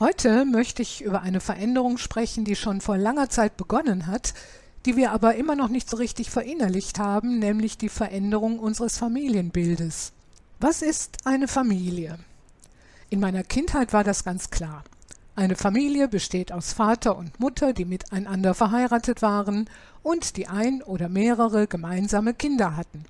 [0.00, 4.32] Heute möchte ich über eine Veränderung sprechen, die schon vor langer Zeit begonnen hat,
[4.86, 10.12] die wir aber immer noch nicht so richtig verinnerlicht haben, nämlich die Veränderung unseres Familienbildes.
[10.60, 12.16] Was ist eine Familie?
[13.10, 14.84] In meiner Kindheit war das ganz klar.
[15.34, 19.68] Eine Familie besteht aus Vater und Mutter, die miteinander verheiratet waren
[20.04, 23.04] und die ein oder mehrere gemeinsame Kinder hatten.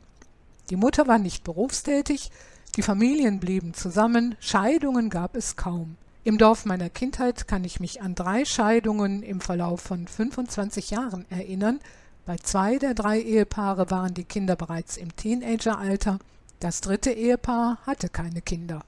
[0.70, 2.30] Die Mutter war nicht berufstätig,
[2.77, 5.98] die Familien blieben zusammen, Scheidungen gab es kaum.
[6.28, 11.24] Im Dorf meiner Kindheit kann ich mich an drei Scheidungen im Verlauf von 25 Jahren
[11.30, 11.80] erinnern.
[12.26, 16.18] Bei zwei der drei Ehepaare waren die Kinder bereits im Teenageralter.
[16.60, 18.85] Das dritte Ehepaar hatte keine Kinder.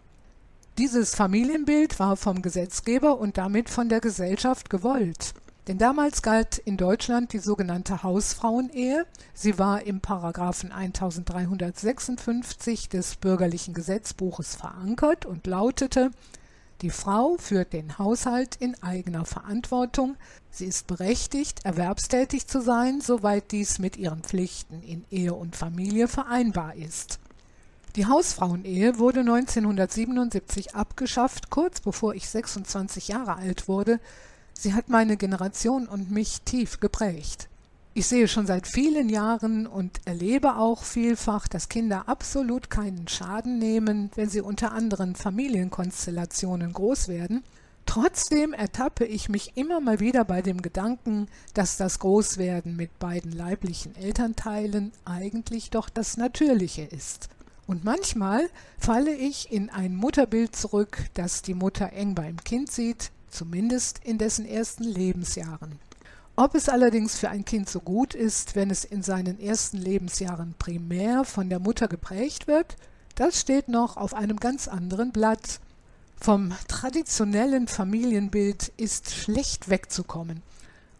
[0.77, 5.33] Dieses Familienbild war vom Gesetzgeber und damit von der Gesellschaft gewollt.
[5.67, 9.07] Denn damals galt in Deutschland die sogenannte Hausfrauenehe.
[9.33, 16.11] Sie war im Paragraphen 1356 des bürgerlichen Gesetzbuches verankert und lautete
[16.83, 20.17] die Frau führt den Haushalt in eigener Verantwortung.
[20.51, 26.09] Sie ist berechtigt, erwerbstätig zu sein, soweit dies mit ihren Pflichten in Ehe und Familie
[26.09, 27.19] vereinbar ist.
[27.97, 34.01] Die Hausfrauenehe wurde 1977 abgeschafft, kurz bevor ich 26 Jahre alt wurde.
[34.55, 37.50] Sie hat meine Generation und mich tief geprägt.
[38.01, 43.59] Ich sehe schon seit vielen Jahren und erlebe auch vielfach, dass Kinder absolut keinen Schaden
[43.59, 47.45] nehmen, wenn sie unter anderen Familienkonstellationen groß werden.
[47.85, 53.33] Trotzdem ertappe ich mich immer mal wieder bei dem Gedanken, dass das Großwerden mit beiden
[53.33, 57.29] leiblichen Elternteilen eigentlich doch das Natürliche ist.
[57.67, 63.11] Und manchmal falle ich in ein Mutterbild zurück, das die Mutter eng beim Kind sieht,
[63.29, 65.79] zumindest in dessen ersten Lebensjahren.
[66.41, 70.55] Ob es allerdings für ein Kind so gut ist, wenn es in seinen ersten Lebensjahren
[70.59, 72.79] primär von der Mutter geprägt wird,
[73.15, 75.61] das steht noch auf einem ganz anderen Blatt.
[76.19, 80.41] Vom traditionellen Familienbild ist schlecht wegzukommen.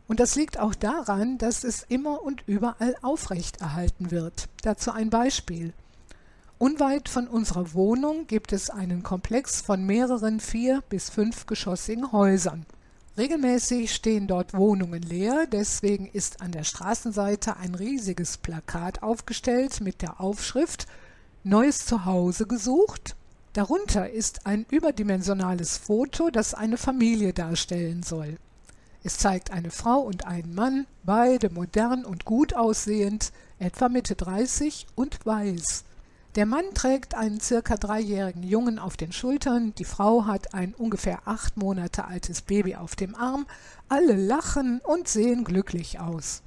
[0.09, 4.47] Und das liegt auch daran, dass es immer und überall aufrechterhalten wird.
[4.61, 5.73] Dazu ein Beispiel.
[6.59, 12.67] Unweit von unserer Wohnung gibt es einen Komplex von mehreren vier- bis fünfgeschossigen Häusern.
[13.19, 20.01] Regelmäßig stehen dort Wohnungen leer, deswegen ist an der Straßenseite ein riesiges Plakat aufgestellt mit
[20.03, 20.87] der Aufschrift
[21.43, 23.17] Neues Zuhause gesucht.
[23.55, 28.37] Darunter ist ein überdimensionales Foto, das eine Familie darstellen soll.
[29.03, 34.87] Es zeigt eine Frau und einen Mann, beide modern und gut aussehend, etwa Mitte 30
[34.95, 35.85] und weiß.
[36.37, 41.23] Der Mann trägt einen circa dreijährigen Jungen auf den Schultern, die Frau hat ein ungefähr
[41.25, 43.47] acht Monate altes Baby auf dem Arm,
[43.89, 46.43] alle lachen und sehen glücklich aus.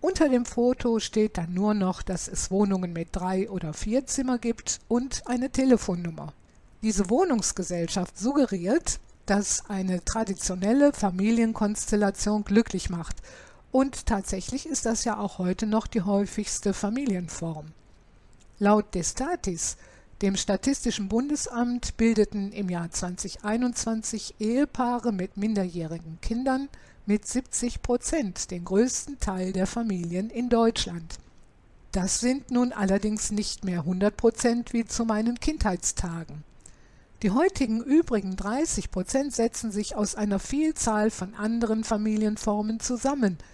[0.00, 4.38] Unter dem Foto steht dann nur noch, dass es Wohnungen mit drei oder vier Zimmer
[4.38, 6.32] gibt und eine Telefonnummer.
[6.82, 13.16] Diese Wohnungsgesellschaft suggeriert, dass eine traditionelle Familienkonstellation glücklich macht.
[13.70, 17.66] Und tatsächlich ist das ja auch heute noch die häufigste Familienform.
[18.58, 19.76] Laut Destatis,
[20.22, 26.70] dem Statistischen Bundesamt, bildeten im Jahr 2021 Ehepaare mit minderjährigen Kindern
[27.04, 31.18] mit 70 Prozent den größten Teil der Familien in Deutschland.
[31.92, 36.42] Das sind nun allerdings nicht mehr 100 Prozent wie zu meinen Kindheitstagen.
[37.22, 43.36] Die heutigen übrigen 30 Prozent setzen sich aus einer Vielzahl von anderen Familienformen zusammen–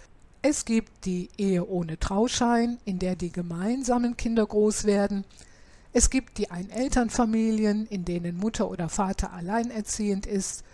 [0.45, 5.23] es gibt die Ehe ohne Trauschein, in der die gemeinsamen Kinder groß werden.
[5.93, 10.65] Es gibt die Einelternfamilien, in denen Mutter oder Vater alleinerziehend ist.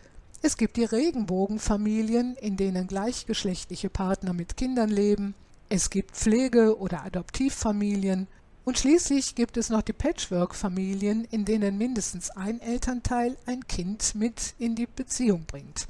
[0.41, 5.35] Es gibt die Regenbogenfamilien, in denen gleichgeschlechtliche Partner mit Kindern leben.
[5.69, 8.27] Es gibt Pflege- oder Adoptivfamilien.
[8.65, 14.55] Und schließlich gibt es noch die Patchwork-Familien, in denen mindestens ein Elternteil ein Kind mit
[14.57, 15.87] in die Beziehung bringt.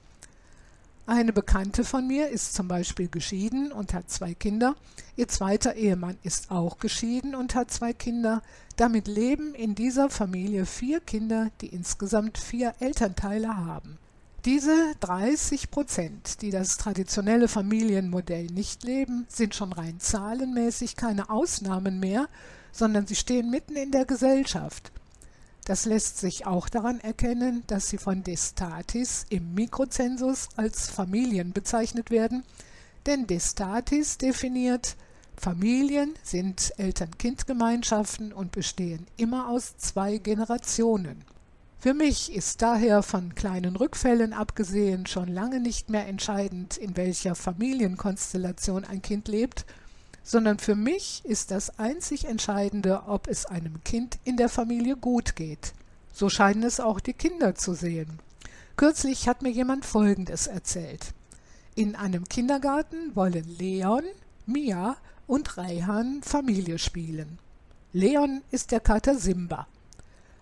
[1.09, 4.75] Eine Bekannte von mir ist zum Beispiel geschieden und hat zwei Kinder.
[5.15, 8.43] Ihr zweiter Ehemann ist auch geschieden und hat zwei Kinder.
[8.75, 13.97] Damit leben in dieser Familie vier Kinder, die insgesamt vier Elternteile haben.
[14.45, 21.99] Diese 30 Prozent, die das traditionelle Familienmodell nicht leben, sind schon rein zahlenmäßig keine Ausnahmen
[21.99, 22.29] mehr,
[22.71, 24.91] sondern sie stehen mitten in der Gesellschaft.
[25.69, 32.09] Das lässt sich auch daran erkennen, dass sie von Destatis im Mikrozensus als Familien bezeichnet
[32.09, 32.43] werden,
[33.05, 34.95] denn Destatis definiert,
[35.37, 41.23] Familien sind Eltern-Kind-Gemeinschaften und bestehen immer aus zwei Generationen.
[41.77, 47.35] Für mich ist daher von kleinen Rückfällen abgesehen schon lange nicht mehr entscheidend, in welcher
[47.35, 49.67] Familienkonstellation ein Kind lebt,
[50.23, 55.35] sondern für mich ist das einzig Entscheidende, ob es einem Kind in der Familie gut
[55.35, 55.73] geht.
[56.13, 58.19] So scheinen es auch die Kinder zu sehen.
[58.75, 61.13] Kürzlich hat mir jemand Folgendes erzählt.
[61.75, 64.03] In einem Kindergarten wollen Leon,
[64.45, 67.39] Mia und Reihan Familie spielen.
[67.93, 69.67] Leon ist der Kater Simba.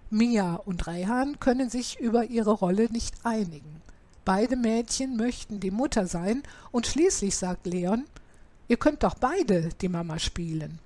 [0.10, 3.82] Mia und Reihan können sich über ihre Rolle nicht einigen.
[4.24, 8.06] Beide Mädchen möchten die Mutter sein und schließlich sagt Leon,
[8.68, 10.80] Ihr könnt doch beide die Mama spielen.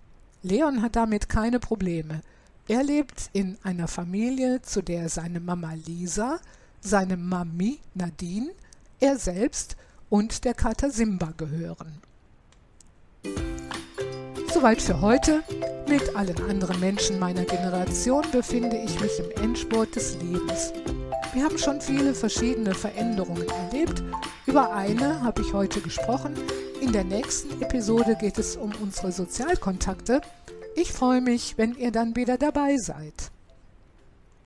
[0.44, 2.22] Leon hat damit keine Probleme.
[2.68, 6.40] Er lebt in einer Familie, zu der seine Mama Lisa,
[6.80, 8.52] seine Mami Nadine,
[9.00, 9.76] er selbst
[10.10, 12.02] und der Kater Simba gehören.
[14.54, 15.44] Soweit für heute.
[15.88, 20.72] Mit allen anderen Menschen meiner Generation befinde ich mich im Endspurt des Lebens.
[21.34, 24.04] Wir haben schon viele verschiedene Veränderungen erlebt.
[24.46, 26.36] Über eine habe ich heute gesprochen.
[26.82, 30.20] In der nächsten Episode geht es um unsere Sozialkontakte.
[30.76, 33.30] Ich freue mich, wenn ihr dann wieder dabei seid.